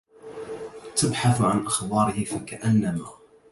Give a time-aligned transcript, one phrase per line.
[0.95, 3.09] تبحثت عن أخباره فكأنما